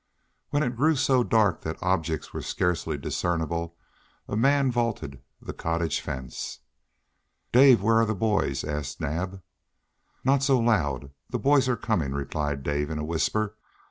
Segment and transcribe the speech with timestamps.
[0.49, 3.77] When it grew so dark that objects were scarcely discernible
[4.27, 6.61] a man vaulted the cottage fence.
[7.51, 9.43] "Dave, where are the boys?" asked Naab.
[10.23, 11.11] "Not so loud!
[11.29, 13.53] The boys are coming," replied Dave in a whisper.